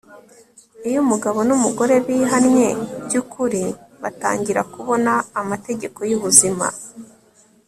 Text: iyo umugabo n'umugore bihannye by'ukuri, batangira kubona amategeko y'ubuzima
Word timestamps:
iyo 0.87 0.97
umugabo 1.05 1.39
n'umugore 1.47 1.93
bihannye 2.05 2.67
by'ukuri, 3.05 3.63
batangira 4.01 4.61
kubona 4.73 5.11
amategeko 5.41 5.99
y'ubuzima 6.09 6.67